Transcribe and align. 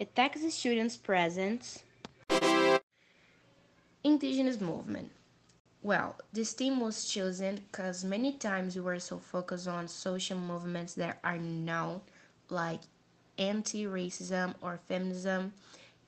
A 0.00 0.04
Texas 0.04 0.54
students 0.54 0.96
presence. 0.96 1.82
Indigenous 4.02 4.60
movement. 4.60 5.12
Well, 5.82 6.16
this 6.32 6.52
theme 6.52 6.80
was 6.80 7.04
chosen 7.04 7.56
because 7.70 8.04
many 8.04 8.32
times 8.32 8.74
we 8.74 8.82
were 8.82 8.98
so 8.98 9.18
focused 9.18 9.68
on 9.68 9.88
social 9.88 10.38
movements 10.38 10.94
that 10.94 11.18
are 11.22 11.38
known, 11.38 12.00
like 12.48 12.80
anti 13.38 13.84
racism 13.84 14.54
or 14.60 14.80
feminism, 14.88 15.52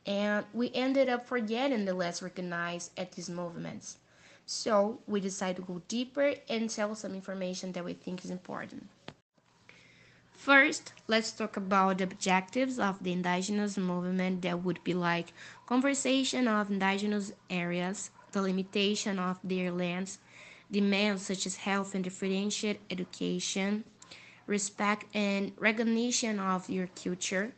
and 0.06 0.44
we 0.52 0.70
ended 0.74 1.08
up 1.08 1.26
forgetting 1.26 1.84
the 1.84 1.94
less 1.94 2.22
recognized 2.22 2.92
at 2.98 3.12
these 3.12 3.28
movements. 3.30 3.98
So 4.46 4.98
we 5.06 5.20
decided 5.20 5.56
to 5.56 5.62
go 5.62 5.82
deeper 5.88 6.34
and 6.48 6.68
tell 6.70 6.94
some 6.94 7.14
information 7.14 7.72
that 7.72 7.84
we 7.84 7.94
think 7.94 8.24
is 8.24 8.30
important. 8.30 8.88
First, 10.44 10.92
let's 11.08 11.32
talk 11.32 11.56
about 11.56 11.96
the 11.96 12.04
objectives 12.04 12.78
of 12.78 13.02
the 13.02 13.12
indigenous 13.12 13.78
movement 13.78 14.42
that 14.42 14.62
would 14.62 14.84
be 14.84 14.92
like 14.92 15.32
conservation 15.64 16.48
of 16.48 16.70
indigenous 16.70 17.32
areas, 17.48 18.10
the 18.32 18.42
limitation 18.42 19.18
of 19.18 19.38
their 19.42 19.72
lands, 19.72 20.18
demands 20.70 21.22
such 21.22 21.46
as 21.46 21.56
health 21.56 21.94
and 21.94 22.04
differentiated 22.04 22.82
education, 22.90 23.84
respect 24.46 25.06
and 25.14 25.52
recognition 25.56 26.38
of 26.38 26.68
your 26.68 26.88
culture, 26.88 27.54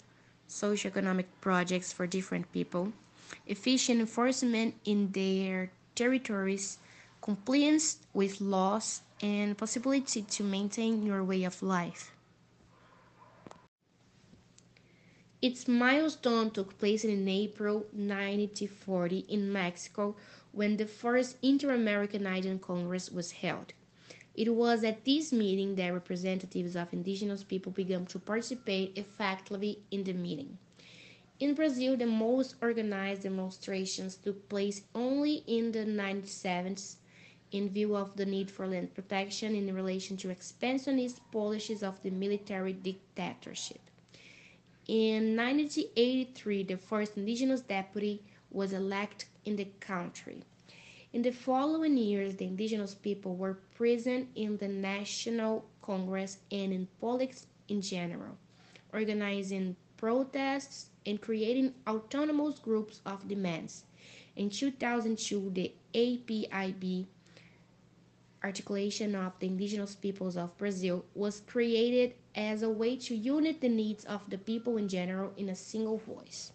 socioeconomic 0.48 1.26
projects 1.40 1.92
for 1.92 2.06
different 2.06 2.52
people, 2.52 2.92
efficient 3.48 3.98
enforcement 3.98 4.76
in 4.84 5.10
their 5.10 5.72
territories, 5.96 6.78
compliance 7.20 7.98
with 8.14 8.40
laws, 8.40 9.02
and 9.20 9.58
possibility 9.58 10.22
to 10.22 10.44
maintain 10.44 11.04
your 11.04 11.24
way 11.24 11.42
of 11.42 11.60
life. 11.64 12.12
Its 15.42 15.68
milestone 15.68 16.50
took 16.50 16.78
place 16.78 17.04
in 17.04 17.28
April 17.28 17.86
1940 17.92 19.18
in 19.28 19.52
Mexico 19.52 20.16
when 20.52 20.78
the 20.78 20.86
first 20.86 21.36
Inter-American 21.42 22.26
Indian 22.26 22.58
Congress 22.58 23.12
was 23.12 23.32
held. 23.32 23.74
It 24.34 24.54
was 24.54 24.82
at 24.82 25.04
this 25.04 25.34
meeting 25.34 25.74
that 25.74 25.92
representatives 25.92 26.74
of 26.74 26.90
indigenous 26.92 27.44
people 27.44 27.70
began 27.70 28.06
to 28.06 28.18
participate 28.18 28.96
effectively 28.96 29.80
in 29.90 30.04
the 30.04 30.14
meeting. 30.14 30.56
In 31.38 31.54
Brazil, 31.54 31.98
the 31.98 32.06
most 32.06 32.54
organized 32.62 33.24
demonstrations 33.24 34.16
took 34.16 34.48
place 34.48 34.84
only 34.94 35.44
in 35.46 35.70
the 35.72 35.84
1970s 35.84 36.96
in 37.52 37.68
view 37.68 37.94
of 37.94 38.16
the 38.16 38.24
need 38.24 38.50
for 38.50 38.66
land 38.66 38.94
protection 38.94 39.54
in 39.54 39.74
relation 39.74 40.16
to 40.16 40.30
expansionist 40.30 41.20
policies 41.30 41.82
of 41.82 42.02
the 42.02 42.10
military 42.10 42.72
dictatorship. 42.72 43.80
In 44.88 45.34
1983, 45.36 46.62
the 46.62 46.76
first 46.76 47.16
indigenous 47.16 47.60
deputy 47.60 48.22
was 48.52 48.72
elected 48.72 49.28
in 49.44 49.56
the 49.56 49.64
country. 49.80 50.42
In 51.12 51.22
the 51.22 51.32
following 51.32 51.96
years, 51.96 52.36
the 52.36 52.44
indigenous 52.44 52.94
people 52.94 53.34
were 53.34 53.58
present 53.74 54.28
in 54.36 54.58
the 54.58 54.68
National 54.68 55.64
Congress 55.82 56.38
and 56.52 56.72
in 56.72 56.86
politics 57.00 57.48
in 57.68 57.82
general, 57.82 58.38
organizing 58.92 59.74
protests 59.96 60.90
and 61.04 61.20
creating 61.20 61.74
autonomous 61.88 62.60
groups 62.60 63.00
of 63.04 63.26
demands. 63.26 63.82
In 64.36 64.50
2002, 64.50 65.50
the 65.50 65.72
APIB 65.94 67.06
articulation 68.46 69.16
of 69.16 69.32
the 69.40 69.46
indigenous 69.46 69.96
peoples 69.96 70.36
of 70.36 70.56
Brazil 70.56 71.04
was 71.14 71.42
created 71.46 72.14
as 72.36 72.62
a 72.62 72.70
way 72.70 72.96
to 72.96 73.14
unite 73.14 73.60
the 73.60 73.68
needs 73.68 74.04
of 74.04 74.22
the 74.30 74.38
people 74.38 74.76
in 74.76 74.88
general 74.88 75.32
in 75.36 75.48
a 75.48 75.56
single 75.56 75.98
voice. 75.98 76.52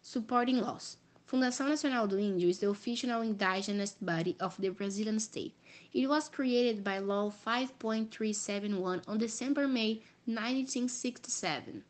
Supporting 0.00 0.62
laws. 0.62 0.96
Fundação 1.30 1.68
Nacional 1.68 2.08
do 2.08 2.16
Índio 2.16 2.48
is 2.48 2.58
the 2.58 2.70
official 2.70 3.20
indigenous 3.20 3.94
body 4.00 4.34
of 4.40 4.56
the 4.58 4.70
Brazilian 4.70 5.20
state. 5.20 5.54
It 5.92 6.08
was 6.08 6.28
created 6.28 6.82
by 6.82 6.98
Law 6.98 7.30
5.371 7.30 9.02
on 9.06 9.18
December 9.18 9.68
May 9.68 10.02
1967. 10.24 11.84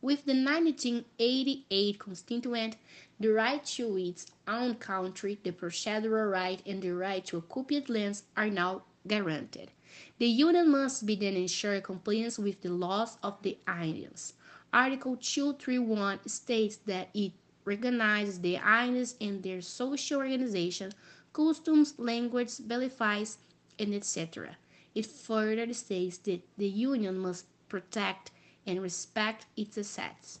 With 0.00 0.26
the 0.26 0.32
1988 0.32 1.98
Constituent, 1.98 2.76
the 3.18 3.30
right 3.30 3.64
to 3.64 3.96
its 3.98 4.26
own 4.46 4.76
country, 4.76 5.40
the 5.42 5.50
procedural 5.50 6.30
right, 6.30 6.62
and 6.64 6.80
the 6.80 6.90
right 6.94 7.24
to 7.26 7.38
occupied 7.38 7.88
lands 7.88 8.22
are 8.36 8.48
now 8.48 8.82
guaranteed. 9.08 9.72
The 10.18 10.28
Union 10.28 10.70
must 10.70 11.04
be 11.04 11.16
then 11.16 11.34
ensure 11.34 11.80
compliance 11.80 12.38
with 12.38 12.60
the 12.60 12.68
laws 12.68 13.18
of 13.24 13.42
the 13.42 13.58
Indians. 13.66 14.34
Article 14.72 15.16
231 15.16 16.28
states 16.28 16.76
that 16.86 17.08
it 17.12 17.32
recognizes 17.64 18.40
the 18.40 18.54
Indians 18.56 19.16
and 19.20 19.42
their 19.42 19.60
social 19.62 20.18
organization, 20.18 20.92
customs, 21.32 21.94
language, 21.98 22.52
beliefs, 22.68 23.38
and 23.80 23.92
etc. 23.92 24.56
It 24.94 25.06
further 25.06 25.72
states 25.72 26.18
that 26.18 26.42
the 26.56 26.68
Union 26.68 27.18
must 27.18 27.46
protect 27.68 28.30
and 28.68 28.82
respect 28.82 29.46
its 29.56 29.78
assets. 29.78 30.40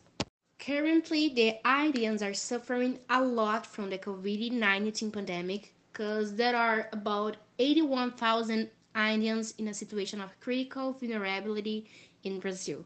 Currently, 0.58 1.30
the 1.30 1.56
Indians 1.66 2.22
are 2.22 2.34
suffering 2.34 2.98
a 3.08 3.22
lot 3.24 3.64
from 3.64 3.88
the 3.90 3.98
COVID 3.98 4.52
19 4.52 5.10
pandemic 5.10 5.72
because 5.90 6.36
there 6.36 6.54
are 6.54 6.88
about 6.92 7.38
81,000 7.58 8.68
Indians 8.94 9.54
in 9.56 9.68
a 9.68 9.74
situation 9.74 10.20
of 10.20 10.38
critical 10.40 10.92
vulnerability 10.92 11.86
in 12.22 12.38
Brazil, 12.38 12.84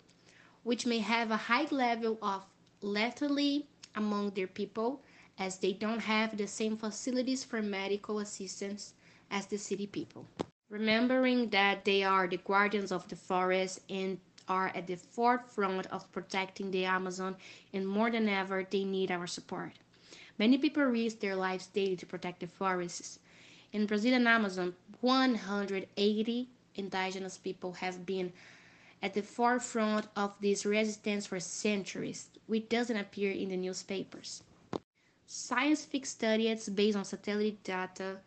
which 0.62 0.86
may 0.86 0.98
have 0.98 1.30
a 1.30 1.36
high 1.36 1.66
level 1.70 2.18
of 2.22 2.44
lethality 2.82 3.64
among 3.96 4.30
their 4.30 4.46
people 4.46 5.02
as 5.38 5.58
they 5.58 5.72
don't 5.72 6.00
have 6.00 6.36
the 6.36 6.46
same 6.46 6.76
facilities 6.76 7.42
for 7.42 7.62
medical 7.62 8.20
assistance 8.20 8.94
as 9.30 9.46
the 9.46 9.58
city 9.58 9.86
people. 9.86 10.26
Remembering 10.70 11.50
that 11.50 11.84
they 11.84 12.02
are 12.02 12.28
the 12.28 12.36
guardians 12.36 12.92
of 12.92 13.08
the 13.08 13.16
forest 13.16 13.80
and 13.90 14.18
are 14.52 14.70
at 14.74 14.86
the 14.86 14.96
forefront 14.96 15.86
of 15.86 16.12
protecting 16.12 16.70
the 16.70 16.84
Amazon, 16.84 17.36
and 17.72 17.88
more 17.88 18.10
than 18.10 18.28
ever, 18.28 18.66
they 18.70 18.84
need 18.84 19.10
our 19.10 19.26
support. 19.26 19.72
Many 20.38 20.58
people 20.58 20.84
risk 20.84 21.20
their 21.20 21.36
lives 21.36 21.68
daily 21.68 21.96
to 21.96 22.06
protect 22.06 22.40
the 22.40 22.46
forests. 22.46 23.18
In 23.72 23.86
Brazilian 23.86 24.26
Amazon, 24.26 24.74
180 25.00 26.48
indigenous 26.74 27.38
people 27.38 27.72
have 27.72 28.04
been 28.04 28.32
at 29.02 29.14
the 29.14 29.22
forefront 29.22 30.06
of 30.16 30.34
this 30.40 30.66
resistance 30.66 31.26
for 31.26 31.40
centuries, 31.40 32.28
which 32.46 32.68
doesn't 32.68 33.04
appear 33.04 33.32
in 33.32 33.48
the 33.48 33.56
newspapers. 33.56 34.42
Scientific 35.26 36.04
studies 36.04 36.68
based 36.68 36.98
on 36.98 37.06
satellite 37.06 37.64
data 37.64 38.18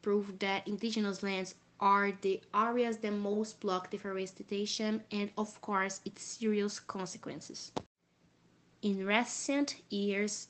prove 0.00 0.38
that 0.38 0.68
indigenous 0.68 1.22
lands 1.22 1.56
are 1.82 2.12
the 2.20 2.40
areas 2.54 2.98
that 2.98 3.10
most 3.10 3.58
block 3.58 3.90
deforestation 3.90 5.02
and, 5.10 5.30
of 5.36 5.60
course, 5.60 6.00
its 6.04 6.22
serious 6.22 6.78
consequences. 6.78 7.72
In 8.82 9.04
recent 9.04 9.74
years, 9.90 10.46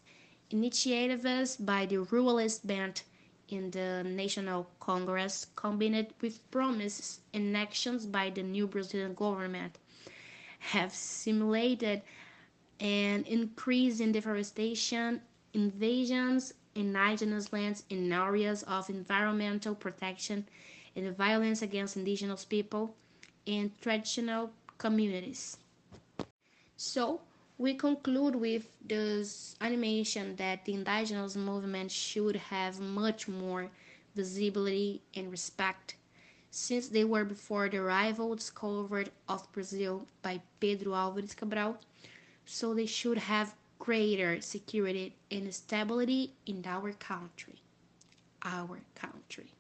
initiatives 0.51 1.57
by 1.57 1.87
the 1.87 1.97
ruralist 1.97 2.67
band 2.67 3.03
in 3.49 3.71
the 3.71 4.05
National 4.05 4.69
Congress, 4.79 5.47
combined 5.57 6.13
with 6.21 6.51
promises 6.51 7.21
and 7.33 7.57
actions 7.57 8.05
by 8.05 8.29
the 8.29 8.43
new 8.43 8.67
Brazilian 8.67 9.15
government, 9.15 9.79
have 10.59 10.93
simulated 10.93 12.03
an 12.79 13.25
increase 13.25 14.01
in 14.01 14.13
deforestation, 14.13 15.23
invasions, 15.55 16.53
in 16.75 16.97
indigenous 16.97 17.53
lands 17.53 17.85
in 17.91 18.13
areas 18.13 18.63
of 18.65 18.89
environmental 18.89 19.75
protection 19.75 20.47
and 20.97 21.17
violence 21.17 21.63
against 21.63 21.97
indigenous 21.97 22.45
people 22.45 22.95
and 23.47 23.71
traditional 23.81 24.51
communities. 24.79 25.57
So, 26.77 27.21
we 27.59 27.75
conclude 27.75 28.35
with 28.37 28.67
this 28.85 29.55
animation 29.61 30.37
that 30.37 30.65
the 30.65 30.75
indigenous 30.75 31.37
movement 31.37 31.91
should 31.91 32.37
have 32.37 32.81
much 32.81 33.29
more 33.29 33.71
visibility 34.15 35.01
and 35.15 35.31
respect 35.31 35.97
since 36.51 36.89
they 36.89 37.05
were 37.05 37.25
before 37.25 37.69
the 37.69 37.79
arrival 37.79 38.35
discovered 38.35 39.11
of 39.29 39.51
Brazil 39.53 40.07
by 40.23 40.41
Pedro 40.61 40.93
Álvares 40.93 41.35
Cabral, 41.37 41.79
so 42.45 42.75
they 42.75 42.87
should 42.87 43.19
have 43.19 43.55
greater 43.79 44.41
security 44.41 45.15
and 45.31 45.55
stability 45.55 46.35
in 46.47 46.63
our 46.67 46.93
country. 46.93 47.61
Our 48.43 48.81
country. 48.95 49.53